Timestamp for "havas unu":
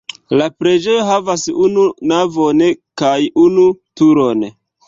1.09-1.85